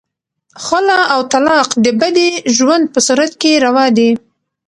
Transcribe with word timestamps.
خلع 0.65 0.99
او 1.13 1.19
طلاق 1.33 1.69
د 1.85 1.87
بدې 1.99 2.29
ژوند 2.55 2.85
په 2.93 2.99
صورت 3.07 3.31
کې 3.41 3.53
روا 3.65 3.85
دي. 3.97 4.09